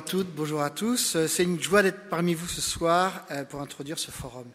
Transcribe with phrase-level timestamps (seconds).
[0.00, 1.14] à toutes, bonjour à tous.
[1.14, 4.46] Euh, c'est une joie d'être parmi vous ce soir euh, pour introduire ce forum.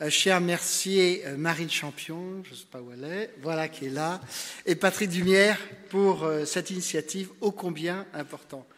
[0.00, 3.90] Euh, à remercier Marine Champion, je ne sais pas où elle est, voilà qui est
[3.90, 4.20] là,
[4.64, 5.58] et Patrick Dumière
[5.88, 8.68] pour cette initiative ô combien importante.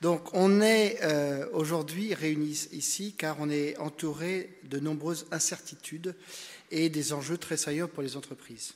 [0.00, 0.98] Donc on est
[1.52, 6.16] aujourd'hui réunis ici car on est entouré de nombreuses incertitudes
[6.72, 8.74] et des enjeux très sérieux pour les entreprises.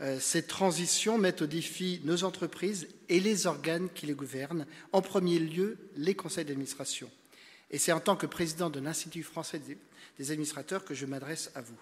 [0.00, 5.02] Euh, ces transitions mettent au défi nos entreprises et les organes qui les gouvernent, en
[5.02, 7.10] premier lieu les conseils d'administration.
[7.70, 9.60] Et c'est en tant que président de l'Institut français
[10.18, 11.78] des administrateurs que je m'adresse à vous.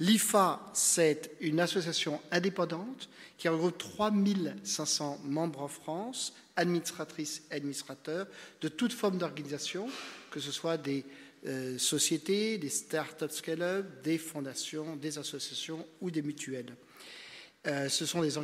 [0.00, 8.26] L'IFA, c'est une association indépendante qui regroupe 3500 membres en France, administratrices et administrateurs
[8.60, 9.88] de toute forme d'organisation,
[10.30, 11.04] que ce soit des
[11.46, 16.74] euh, sociétés, des start-up scale-up, des fondations, des associations ou des mutuelles.
[17.66, 18.38] Euh, ce, sont des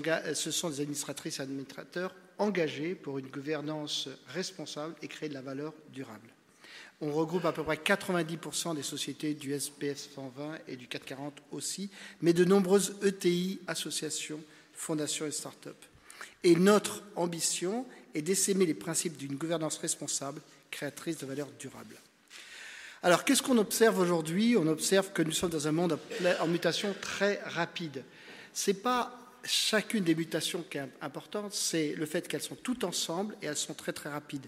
[0.81, 6.29] administratrices et administrateurs engagés pour une gouvernance responsable et créer de la valeur durable.
[7.01, 11.91] On regroupe à peu près 90% des sociétés du SPF 120 et du 440 aussi,
[12.23, 14.41] mais de nombreuses ETI, associations,
[14.73, 15.77] fondations et start-up.
[16.43, 21.97] Et notre ambition est d'essaimer les principes d'une gouvernance responsable, créatrice de valeur durable.
[23.03, 24.57] Alors, qu'est-ce qu'on observe aujourd'hui?
[24.57, 25.99] On observe que nous sommes dans un monde
[26.41, 28.03] en mutation très rapide
[28.67, 33.37] n'est pas chacune des mutations qui est importante, c'est le fait qu'elles sont toutes ensemble
[33.43, 34.47] et elles sont très très rapides.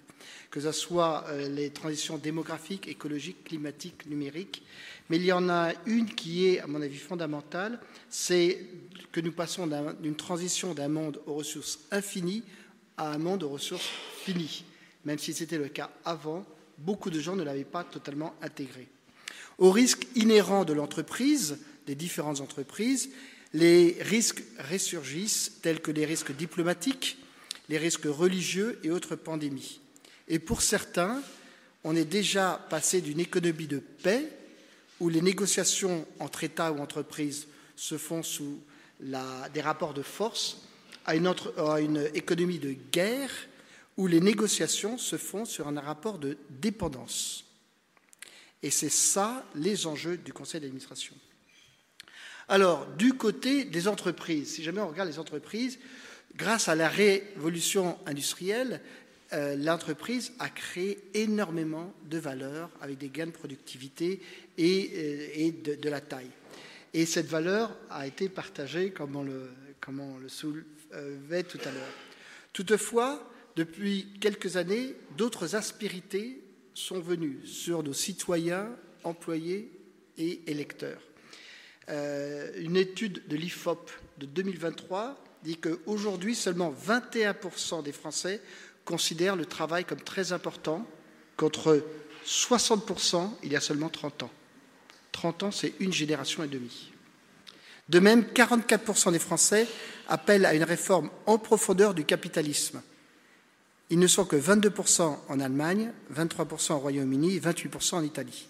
[0.50, 4.62] Que ce soit euh, les transitions démographiques, écologiques, climatiques, numériques.
[5.10, 8.66] Mais il y en a une qui est, à mon avis, fondamentale, c'est
[9.12, 9.68] que nous passons
[10.00, 12.42] d'une transition d'un monde aux ressources infinies
[12.96, 13.90] à un monde aux ressources
[14.24, 14.64] finies.
[15.04, 16.44] Même si c'était le cas avant,
[16.78, 18.88] beaucoup de gens ne l'avaient pas totalement intégré.
[19.58, 23.10] Au risque inhérent de l'entreprise, des différentes entreprises,
[23.52, 27.18] les risques ressurgissent, tels que les risques diplomatiques,
[27.68, 29.80] les risques religieux et autres pandémies.
[30.28, 31.22] Et pour certains,
[31.84, 34.28] on est déjà passé d'une économie de paix,
[34.98, 38.60] où les négociations entre États ou entreprises se font sous
[39.00, 40.62] des rapports de force,
[41.04, 43.30] à une, à une économie de guerre,
[43.96, 47.44] où les négociations se font sur un rapport de dépendance.
[48.62, 51.14] Et c'est ça les enjeux du Conseil d'administration.
[52.48, 55.78] Alors, du côté des entreprises, si jamais on regarde les entreprises,
[56.36, 58.80] grâce à la révolution industrielle,
[59.32, 64.20] euh, l'entreprise a créé énormément de valeur avec des gains de productivité
[64.56, 66.30] et, euh, de, la taille.
[66.94, 71.94] Et cette valeur a été partagée comme on le, comme soulevait tout à l'heure.
[72.52, 76.40] Toutefois, depuis quelques années, d'autres aspérités
[76.74, 78.70] sont venues sur nos citoyens,
[79.02, 79.72] employés
[80.16, 81.00] et électeurs.
[81.88, 88.40] Euh, une étude de l'IFOP de 2023 dit qu'aujourd'hui, seulement 21% des Français
[88.84, 90.86] considèrent le travail comme très important,
[91.36, 91.84] contre
[92.26, 94.30] 60% il y a seulement 30 ans.
[95.12, 96.92] 30 ans, c'est une génération et demie.
[97.88, 99.68] De même, 44% des Français
[100.08, 102.82] appellent à une réforme en profondeur du capitalisme.
[103.90, 108.48] Ils ne sont que 22% en Allemagne, 23% au Royaume-Uni et 28% en Italie.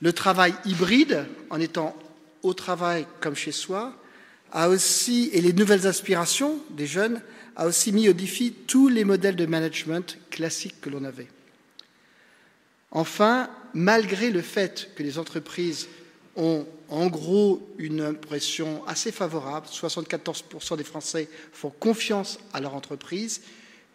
[0.00, 1.96] Le travail hybride, en étant
[2.44, 3.94] au travail comme chez soi,
[4.52, 7.20] a aussi, et les nouvelles aspirations des jeunes,
[7.56, 11.28] a aussi mis au défi tous les modèles de management classiques que l'on avait.
[12.90, 15.88] Enfin, malgré le fait que les entreprises
[16.36, 23.42] ont en gros une impression assez favorable, 74% des Français font confiance à leur entreprise,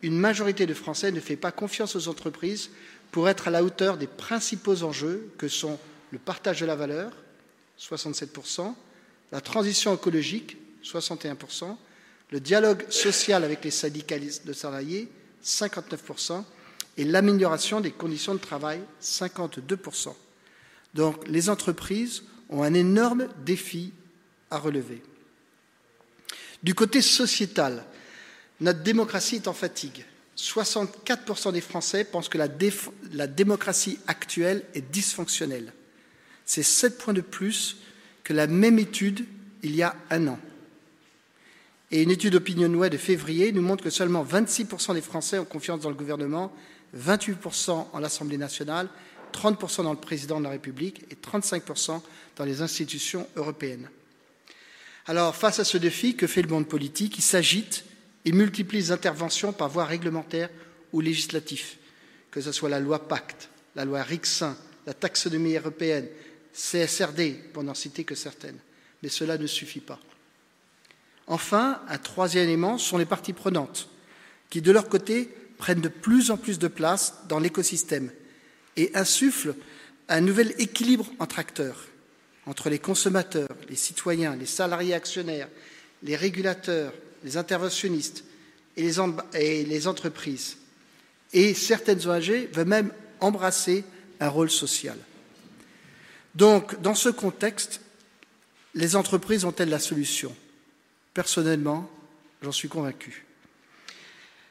[0.01, 2.71] une majorité de Français ne fait pas confiance aux entreprises
[3.11, 5.77] pour être à la hauteur des principaux enjeux que sont
[6.11, 7.11] le partage de la valeur,
[7.79, 8.73] 67%,
[9.31, 11.75] la transition écologique, 61%,
[12.31, 15.09] le dialogue social avec les syndicalistes de salariés,
[15.43, 16.43] 59%,
[16.97, 20.13] et l'amélioration des conditions de travail, 52%.
[20.93, 23.93] Donc les entreprises ont un énorme défi
[24.51, 25.01] à relever.
[26.61, 27.85] Du côté sociétal,
[28.59, 30.03] notre démocratie est en fatigue.
[30.35, 32.47] 64% des Français pensent que la,
[33.13, 35.71] la démocratie actuelle est dysfonctionnelle.
[36.49, 37.77] C'est 7 points de plus
[38.23, 39.23] que la même étude
[39.61, 40.39] il y a un an.
[41.91, 45.81] Et une étude OpinionWay de février nous montre que seulement 26% des Français ont confiance
[45.81, 46.51] dans le gouvernement,
[46.97, 48.89] 28% en l'Assemblée nationale,
[49.31, 52.01] 30% dans le président de la République et 35%
[52.35, 53.87] dans les institutions européennes.
[55.05, 57.19] Alors, face à ce défi, que fait le monde politique?
[57.19, 57.85] Il s'agite
[58.25, 60.49] et multiplie les interventions par voie réglementaire
[60.93, 61.75] ou législative,
[62.31, 64.57] que ce soit la loi Pacte, la loi Rixin,
[64.87, 66.07] la taxonomie européenne,
[66.53, 68.57] CSRD, pour n'en citer que certaines.
[69.03, 69.99] Mais cela ne suffit pas.
[71.27, 73.89] Enfin, un troisième élément sont les parties prenantes,
[74.49, 78.11] qui, de leur côté, prennent de plus en plus de place dans l'écosystème
[78.77, 79.53] et insufflent
[80.07, 81.85] un nouvel équilibre entre acteurs,
[82.45, 85.49] entre les consommateurs, les citoyens, les salariés actionnaires,
[86.01, 86.93] les régulateurs,
[87.23, 88.23] les interventionnistes
[88.75, 88.95] et les,
[89.35, 90.57] et les entreprises.
[91.33, 93.83] Et certaines ONG veulent même embrasser
[94.19, 94.97] un rôle social.
[96.39, 97.81] Donc, dans ce contexte,
[98.73, 100.33] les entreprises ont-elles la solution?
[101.13, 101.91] Personnellement,
[102.41, 103.25] j'en suis convaincu.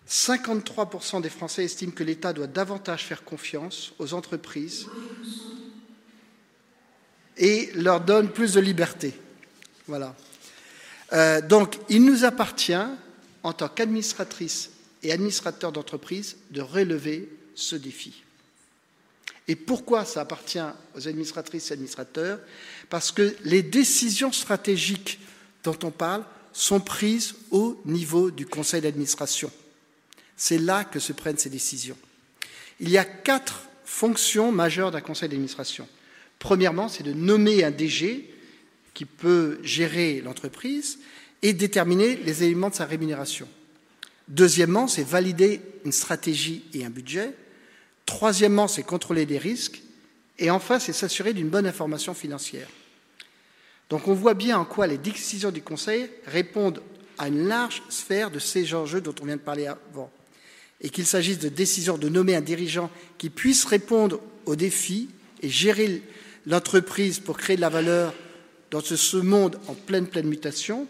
[0.06, 4.86] 53% des Français estiment que l'État doit davantage faire confiance aux entreprises
[7.38, 9.14] et leur donne plus de liberté.
[9.86, 10.14] Voilà.
[11.14, 12.86] Euh, donc, il nous appartient,
[13.42, 18.24] en tant qu'administratrice et administrateur d'entreprise, de relever ce défi.
[19.48, 20.58] Et pourquoi ça appartient
[20.94, 22.38] aux administratrices et administrateurs?
[22.90, 25.18] Parce que les décisions stratégiques
[25.64, 29.50] dont on parle sont prises au niveau du conseil d'administration.
[30.36, 31.96] C'est là que se prennent ces décisions.
[32.78, 35.88] Il y a quatre fonctions majeures d'un conseil d'administration.
[36.38, 38.32] Premièrement, c'est de nommer un DG
[38.92, 40.98] qui peut gérer l'entreprise
[41.42, 43.48] et déterminer les éléments de sa rémunération.
[44.28, 47.32] Deuxièmement, c'est valider une stratégie et un budget.
[48.08, 49.82] Troisièmement, c'est contrôler les risques.
[50.38, 52.66] Et enfin, c'est s'assurer d'une bonne information financière.
[53.90, 56.80] Donc on voit bien en quoi les décisions du Conseil répondent
[57.18, 60.10] à une large sphère de ces enjeux dont on vient de parler avant.
[60.80, 65.10] Et qu'il s'agisse de décisions de nommer un dirigeant qui puisse répondre aux défis
[65.42, 66.02] et gérer
[66.46, 68.14] l'entreprise pour créer de la valeur
[68.70, 70.88] dans ce monde en pleine, mutation,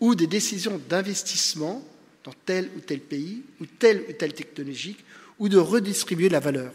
[0.00, 1.86] ou des décisions d'investissement
[2.24, 4.96] dans tel ou tel pays, ou telle ou telle technologie,
[5.38, 6.72] ou de redistribuer la valeur.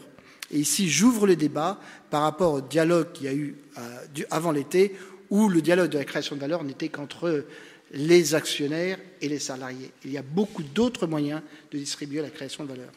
[0.50, 1.80] Et ici, j'ouvre le débat
[2.10, 4.94] par rapport au dialogue qu'il y a eu euh, avant l'été,
[5.30, 7.44] où le dialogue de la création de valeur n'était qu'entre
[7.92, 9.90] les actionnaires et les salariés.
[10.04, 11.40] Il y a beaucoup d'autres moyens
[11.70, 12.90] de distribuer la création de valeur.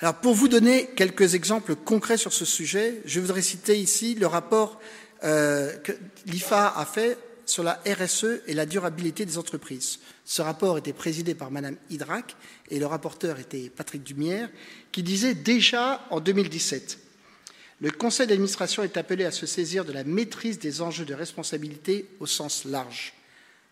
[0.00, 4.26] Alors, pour vous donner quelques exemples concrets sur ce sujet, je voudrais citer ici le
[4.26, 4.80] rapport
[5.22, 5.92] euh, que
[6.26, 7.16] l'IFA a fait
[7.46, 9.98] sur la RSE et la durabilité des entreprises.
[10.24, 12.36] Ce rapport était présidé par Madame Hydrac
[12.70, 14.48] et le rapporteur était Patrick Dumière,
[14.92, 16.98] qui disait déjà en 2017
[17.80, 22.08] le conseil d'administration est appelé à se saisir de la maîtrise des enjeux de responsabilité
[22.20, 23.12] au sens large,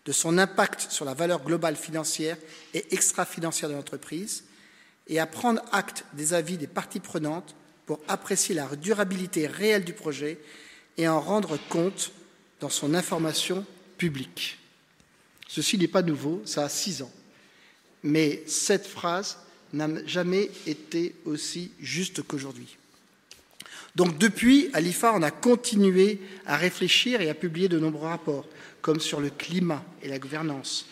[0.05, 2.37] de son impact sur la valeur globale financière
[2.73, 4.43] et extra-financière de l'entreprise,
[5.07, 7.55] et à prendre acte des avis des parties prenantes
[7.85, 10.37] pour apprécier la durabilité réelle du projet
[10.97, 12.11] et en rendre compte
[12.63, 13.65] dans son information
[13.97, 14.57] publique.
[15.49, 17.11] Ceci n'est pas nouveau, ça a six ans.
[18.03, 19.37] Mais cette phrase
[19.73, 22.77] n'a jamais été aussi juste qu'aujourd'hui.
[23.97, 28.47] Donc depuis, à l'IFA, on a continué à réfléchir et à publier de nombreux rapports,
[28.81, 30.85] comme sur le climat et la gouvernance,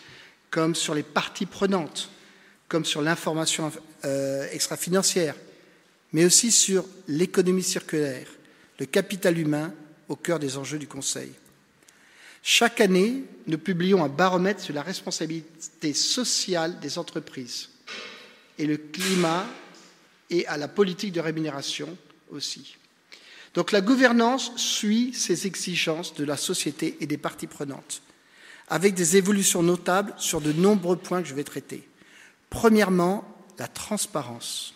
[0.50, 2.10] comme sur les parties prenantes,
[2.68, 3.72] comme sur l'information
[4.04, 5.36] euh, extra-financière,
[6.12, 8.26] mais aussi sur l'économie circulaire,
[8.78, 9.72] le capital humain
[10.10, 11.32] au cœur des enjeux du Conseil.
[12.42, 17.68] Chaque année, nous publions un baromètre sur la responsabilité sociale des entreprises
[18.58, 19.46] et le climat
[20.28, 21.96] et à la politique de rémunération
[22.30, 22.76] aussi.
[23.54, 28.02] Donc la gouvernance suit ces exigences de la société et des parties prenantes,
[28.68, 31.86] avec des évolutions notables sur de nombreux points que je vais traiter.
[32.50, 33.24] Premièrement,
[33.58, 34.74] la transparence.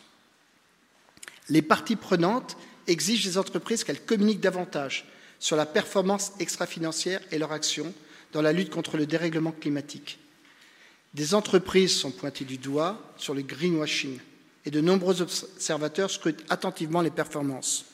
[1.48, 2.56] Les parties prenantes
[2.86, 5.06] exigent des entreprises qu'elles communiquent davantage
[5.38, 7.92] sur la performance extra-financière et leur action
[8.32, 10.18] dans la lutte contre le dérèglement climatique.
[11.14, 14.18] Des entreprises sont pointées du doigt sur le greenwashing
[14.64, 17.86] et de nombreux observateurs scrutent attentivement les performances.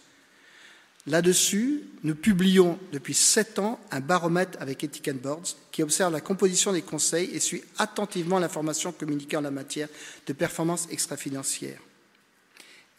[1.07, 6.73] Là-dessus, nous publions depuis sept ans un baromètre avec Ethic Boards qui observe la composition
[6.73, 9.89] des conseils et suit attentivement l'information communiquée en la matière
[10.27, 11.81] de performance extra-financière.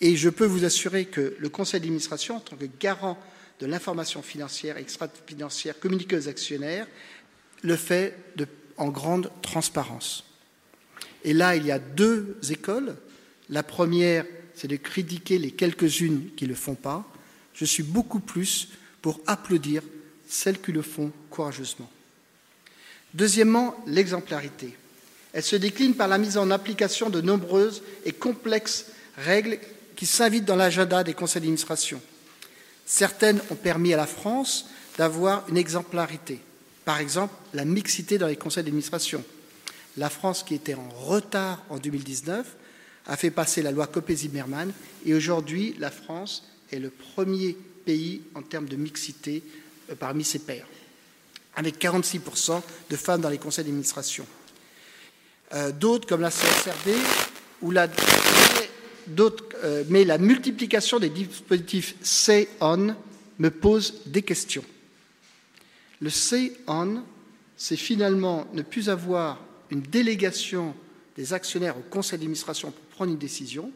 [0.01, 3.17] Et je peux vous assurer que le conseil d'administration, en tant que garant
[3.59, 6.87] de l'information financière et extra-financière communiquée aux actionnaires
[7.61, 8.17] le fait
[8.77, 10.25] en grande transparence.
[11.23, 12.95] Et là, il y a deux écoles.
[13.49, 17.05] La première, c'est de critiquer les quelques-unes qui ne le font pas.
[17.53, 18.69] Je suis beaucoup plus
[19.01, 19.81] pour applaudir
[20.27, 21.89] celles qui le font courageusement.
[23.13, 24.75] Deuxièmement, l'exemplarité.
[25.33, 29.59] Elle se décline par la mise en application de nombreuses et complexes règles
[29.95, 32.01] qui s'invitent dans l'agenda des conseils d'administration.
[32.85, 36.39] Certaines ont permis à la France d'avoir une exemplarité.
[36.85, 39.23] Par exemple, la mixité dans les conseils d'administration.
[39.97, 42.45] La France, qui était en retard en 2019,
[43.07, 44.71] a fait passer la loi Copé-Zimmermann
[45.05, 49.43] et aujourd'hui, la France est le premier pays en termes de mixité
[49.91, 50.67] euh, parmi ses pairs,
[51.55, 54.25] avec 46% de femmes dans les conseils d'administration.
[55.53, 56.95] Euh, d'autres, comme la CSRD
[57.61, 57.87] ou la,
[59.63, 62.95] euh, mais la multiplication des dispositifs Say On
[63.39, 64.63] me pose des questions.
[66.01, 67.03] Le Say On,
[67.57, 70.75] c'est finalement ne plus avoir une délégation
[71.15, 73.71] des actionnaires au conseil d'administration pour prendre une décision,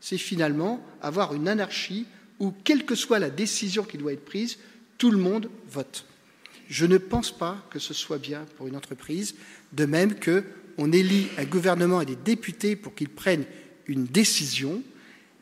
[0.00, 2.06] c'est finalement avoir une anarchie
[2.38, 4.58] où, quelle que soit la décision qui doit être prise,
[4.96, 6.04] tout le monde vote.
[6.68, 9.34] Je ne pense pas que ce soit bien pour une entreprise,
[9.72, 13.46] de même qu'on élit un gouvernement et des députés pour qu'ils prennent
[13.88, 14.82] une décision,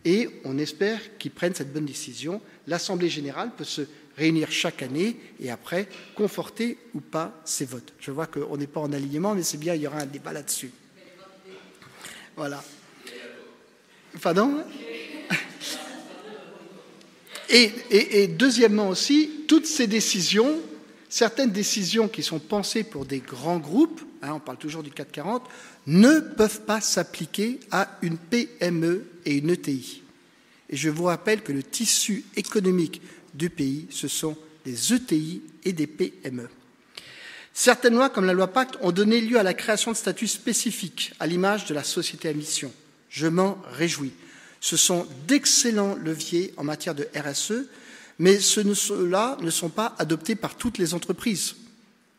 [0.05, 2.41] et on espère qu'ils prennent cette bonne décision.
[2.67, 3.83] L'Assemblée générale peut se
[4.17, 7.93] réunir chaque année et après conforter ou pas ses votes.
[7.99, 10.33] Je vois qu'on n'est pas en alignement, mais c'est bien, il y aura un débat
[10.33, 10.71] là-dessus.
[12.37, 12.63] Voilà.
[14.23, 14.65] Pardon?
[17.49, 20.61] Et, et, deuxièmement aussi, toutes ces décisions,
[21.09, 25.43] certaines décisions qui sont pensées pour des grands groupes, hein, on parle toujours du 440,
[25.87, 30.03] ne peuvent pas s'appliquer à une PME et une ETI.
[30.69, 33.01] Et je vous rappelle que le tissu économique
[33.35, 36.49] du pays, ce sont des ETI et des PME.
[37.55, 41.15] Certaines lois, comme la loi Pacte, ont donné lieu à la création de statuts spécifiques,
[41.21, 42.71] à l'image de la société à mission.
[43.09, 44.13] Je m'en réjouis.
[44.61, 47.67] Ce sont d'excellents leviers en matière de RSE,
[48.19, 51.57] mais ceux-là ne sont pas adoptés par toutes les entreprises.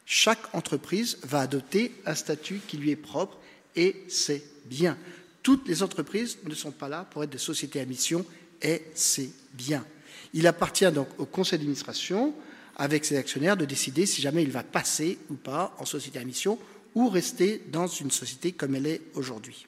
[0.05, 3.37] Chaque entreprise va adopter un statut qui lui est propre
[3.75, 4.97] et c'est bien.
[5.43, 8.25] Toutes les entreprises ne sont pas là pour être des sociétés à mission
[8.61, 9.85] et c'est bien.
[10.33, 12.33] Il appartient donc au conseil d'administration,
[12.75, 16.23] avec ses actionnaires, de décider si jamais il va passer ou pas en société à
[16.23, 16.59] mission
[16.95, 19.65] ou rester dans une société comme elle est aujourd'hui.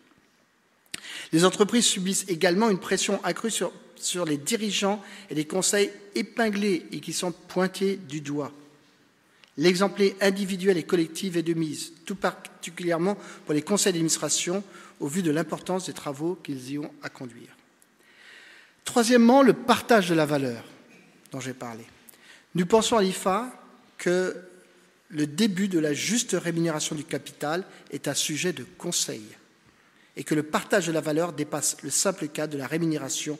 [1.31, 6.85] Les entreprises subissent également une pression accrue sur, sur les dirigeants et les conseils épinglés
[6.91, 8.51] et qui sont pointés du doigt.
[9.57, 14.63] L'exemple individuel et collectif est de mise, tout particulièrement pour les conseils d'administration,
[14.99, 17.55] au vu de l'importance des travaux qu'ils y ont à conduire.
[18.85, 20.63] Troisièmement, le partage de la valeur
[21.31, 21.83] dont j'ai parlé.
[22.55, 23.51] Nous pensons à l'IFA
[23.97, 24.35] que
[25.09, 29.23] le début de la juste rémunération du capital est un sujet de conseil
[30.15, 33.37] et que le partage de la valeur dépasse le simple cas de la rémunération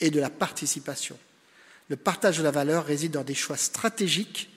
[0.00, 1.18] et de la participation.
[1.88, 4.50] Le partage de la valeur réside dans des choix stratégiques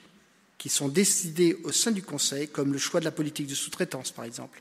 [0.56, 4.10] qui sont décidés au sein du Conseil, comme le choix de la politique de sous-traitance,
[4.10, 4.60] par exemple,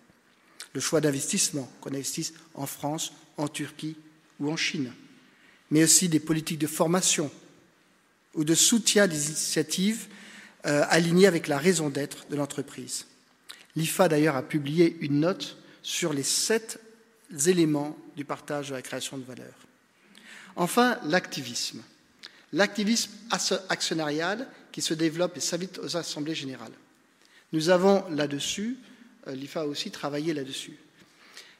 [0.73, 3.95] le choix d'investissement, qu'on investisse en France, en Turquie
[4.39, 4.93] ou en Chine,
[5.71, 7.31] mais aussi des politiques de formation
[8.35, 10.07] ou de soutien des initiatives
[10.65, 13.07] euh, alignées avec la raison d'être de l'entreprise.
[13.75, 16.79] L'IFA, d'ailleurs, a publié une note sur les sept
[17.45, 19.66] éléments du partage de la création de valeur.
[20.57, 21.81] Enfin, l'activisme.
[22.51, 23.11] L'activisme
[23.69, 26.73] actionnarial qui se développe et s'invite aux assemblées générales.
[27.53, 28.77] Nous avons là-dessus,
[29.27, 30.77] euh, l'IFA a aussi travaillé là-dessus.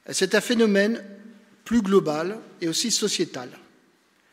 [0.10, 1.04] C'est un phénomène
[1.64, 3.50] plus global et aussi sociétal.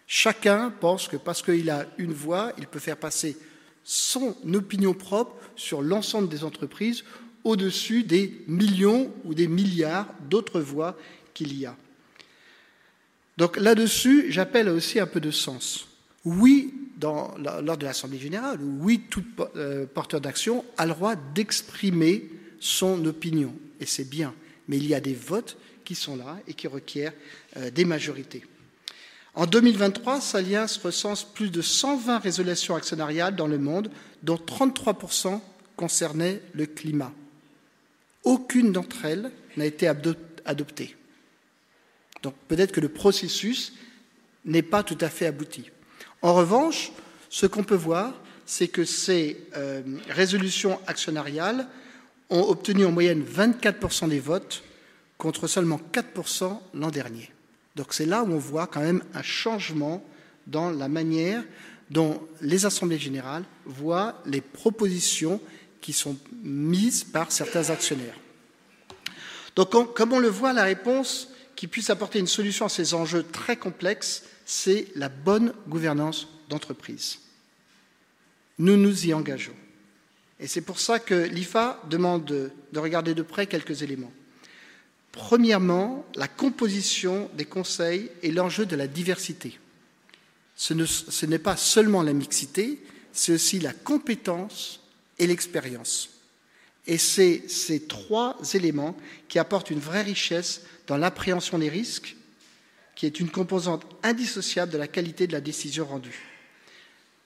[0.06, 3.36] Chacun pense que parce qu'il a une voix, il peut faire passer
[3.82, 7.04] son opinion propre sur l'ensemble des entreprises
[7.42, 10.96] au-dessus des millions ou des milliards d'autres voix
[11.34, 11.76] qu'il y a.
[13.36, 15.88] Donc là-dessus, j'appelle aussi un peu de sens.
[16.24, 19.24] Oui, lors de l'Assemblée générale, oui, tout
[19.56, 24.34] euh, porteur d'action a le droit d'exprimer son opinion, et c'est bien.
[24.68, 27.12] Mais il y a des votes qui sont là et qui requièrent
[27.56, 28.44] euh, des majorités.
[29.34, 33.90] En 2023, Saliens recense plus de 120 résolutions actionnariales dans le monde,
[34.22, 35.40] dont 33%
[35.76, 37.12] concernaient le climat.
[38.22, 40.96] Aucune d'entre elles n'a été adoptée.
[42.24, 43.74] Donc peut-être que le processus
[44.46, 45.70] n'est pas tout à fait abouti.
[46.22, 46.90] En revanche,
[47.28, 48.14] ce qu'on peut voir,
[48.46, 51.68] c'est que ces euh, résolutions actionnariales
[52.30, 54.64] ont obtenu en moyenne 24% des votes
[55.18, 57.30] contre seulement 4% l'an dernier.
[57.76, 60.02] Donc c'est là où on voit quand même un changement
[60.46, 61.44] dans la manière
[61.90, 65.40] dont les assemblées générales voient les propositions
[65.82, 68.16] qui sont mises par certains actionnaires.
[69.56, 71.33] Donc comme on le voit, la réponse
[71.64, 77.20] qui puisse apporter une solution à ces enjeux très complexes, c'est la bonne gouvernance d'entreprise.
[78.58, 79.56] Nous nous y engageons.
[80.38, 84.12] Et c'est pour ça que l'IFA demande de regarder de près quelques éléments.
[85.10, 89.58] Premièrement, la composition des conseils et l'enjeu de la diversité.
[90.56, 92.78] Ce n'est pas seulement la mixité,
[93.14, 94.80] c'est aussi la compétence
[95.18, 96.10] et l'expérience.
[96.86, 98.96] Et c'est ces trois éléments
[99.28, 102.16] qui apportent une vraie richesse dans l'appréhension des risques,
[102.94, 106.22] qui est une composante indissociable de la qualité de la décision rendue.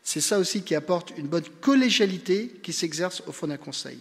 [0.02, 3.98] C'est ça aussi qui apporte une bonne collégialité qui s'exerce au fond d'un conseil.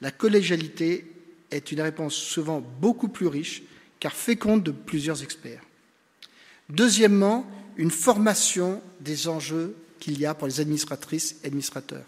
[0.00, 1.06] La collégialité
[1.50, 3.62] est une réponse souvent beaucoup plus riche
[4.00, 5.62] car féconde de plusieurs experts.
[6.70, 12.06] Deuxièmement, une formation des enjeux qu'il y a pour les administratrices et administrateurs.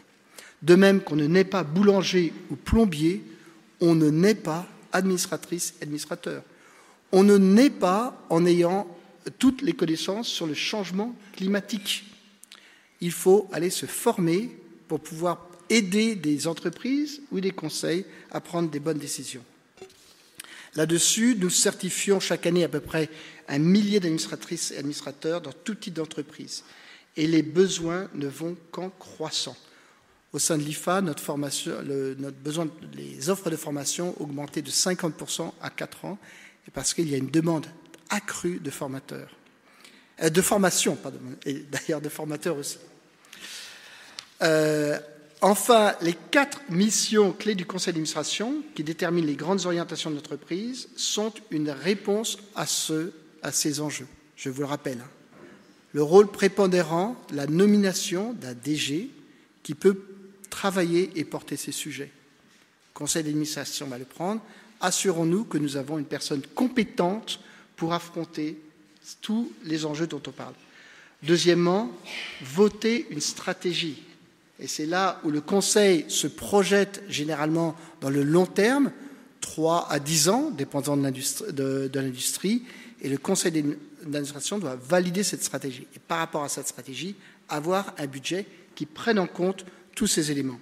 [0.63, 3.23] De même qu'on ne naît pas boulanger ou plombier,
[3.81, 6.43] on ne naît pas administratrice administrateur.
[7.11, 8.87] On ne naît pas en ayant
[9.39, 12.05] toutes les connaissances sur le changement climatique.
[13.01, 14.57] Il faut aller se former
[14.89, 19.45] pour pouvoir aider des entreprises ou des conseils à prendre des bonnes décisions.
[20.75, 23.11] Là-dessus, nous certifions chaque année à peu près
[23.49, 26.65] un millier d'administratrices et administrateurs dans tout type d'entreprise.
[27.17, 29.57] Et les besoins ne vont qu'en croissant.
[30.33, 34.71] Au sein de l'IFA, notre, formation, notre besoin, les offres de formation ont augmenté de
[34.71, 36.19] 50% à 4 ans,
[36.67, 37.67] et parce qu'il y a une demande
[38.09, 39.31] accrue de formateurs.
[40.23, 40.97] Euh, de formation,
[41.45, 42.79] et d'ailleurs de formateurs aussi.
[44.43, 44.99] Euh,
[45.43, 50.89] enfin, les quatre missions clés du conseil d'administration, qui déterminent les grandes orientations de l'entreprise,
[50.97, 53.13] sont une réponse à, ce,
[53.43, 54.09] à ces enjeux.
[54.37, 54.99] Je vous le rappelle.
[54.99, 55.11] Hein.
[55.93, 59.11] Le rôle prépondérant, la nomination d'un DG
[59.63, 59.99] qui peut
[60.63, 62.09] travailler et porter ces sujets.
[62.93, 64.41] Le conseil d'administration va le prendre.
[64.81, 67.41] Assurons-nous que nous avons une personne compétente
[67.75, 68.63] pour affronter
[69.21, 70.55] tous les enjeux dont on parle.
[71.25, 71.91] Deuxièmement,
[72.43, 74.05] voter une stratégie.
[74.61, 78.93] Et c'est là où le Conseil se projette généralement dans le long terme,
[79.41, 82.63] 3 à 10 ans, dépendant de l'industrie,
[83.01, 85.89] et le Conseil d'administration doit valider cette stratégie.
[85.97, 87.17] Et par rapport à cette stratégie,
[87.49, 89.65] avoir un budget qui prenne en compte
[89.95, 90.61] tous ces éléments.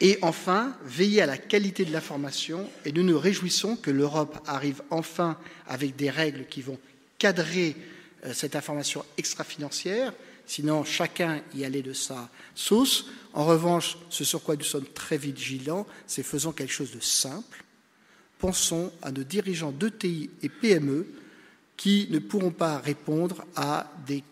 [0.00, 4.38] Et enfin, veiller à la qualité de la formation, et nous nous réjouissons que l'Europe
[4.46, 5.36] arrive enfin
[5.66, 6.78] avec des règles qui vont
[7.18, 7.74] cadrer
[8.24, 10.12] euh, cette information extra-financière,
[10.46, 13.06] sinon chacun y allait de sa sauce.
[13.32, 17.64] En revanche, ce sur quoi nous sommes très vigilants, c'est faisons quelque chose de simple.
[18.38, 21.08] Pensons à nos dirigeants d'ETI et PME
[21.78, 24.22] qui ne pourront pas répondre à des,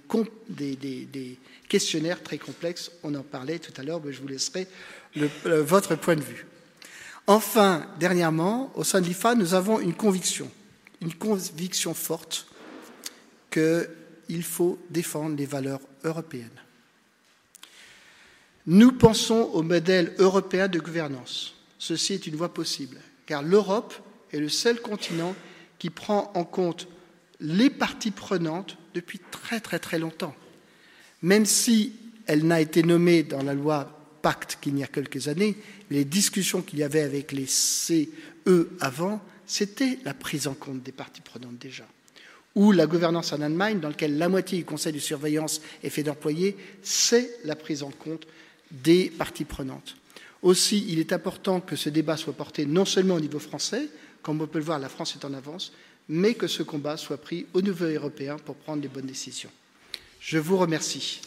[0.51, 2.91] des, des questionnaire très complexe.
[3.03, 4.67] On en parlait tout à l'heure, mais je vous laisserai
[5.15, 6.45] votre point de vue.
[7.27, 10.51] Enfin, dernièrement, au sein de l'IFA, nous avons une conviction,
[11.01, 12.47] une conviction forte
[13.51, 16.51] qu'il faut défendre les valeurs européennes.
[18.67, 21.55] Nous pensons au modèle européen de gouvernance.
[21.79, 23.95] Ceci est une voie possible, car l'Europe
[24.33, 25.37] est le seul continent
[25.79, 26.89] qui prend en compte
[27.41, 30.35] les parties prenantes depuis très très très longtemps
[31.23, 31.93] même si
[32.27, 35.57] elle n'a été nommée dans la loi Pacte qu'il y a quelques années,
[35.91, 38.09] les discussions qu'il y avait avec les CE
[38.81, 41.85] avant, c'était la prise en compte des parties prenantes déjà.
[42.57, 46.03] Ou la gouvernance en Allemagne, dans laquelle la moitié du conseil de surveillance est fait
[46.03, 48.27] d'employés, c'est la prise en compte
[48.71, 49.97] des parties prenantes.
[50.43, 53.89] Aussi, il est important que ce débat soit porté non seulement au niveau français,
[54.23, 55.73] comme on peut le voir, la France est en avance,
[56.09, 59.51] mais que ce combat soit pris au niveau européen pour prendre les bonnes décisions.
[60.21, 61.21] Je vous remercie.